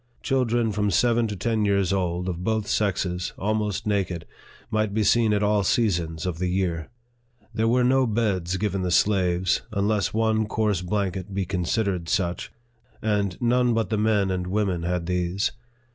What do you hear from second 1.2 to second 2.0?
to ten years